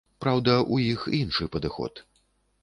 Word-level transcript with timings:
Праўда, 0.23 0.55
у 0.77 0.79
іх 0.93 1.05
іншы 1.19 1.49
падыход. 1.57 2.03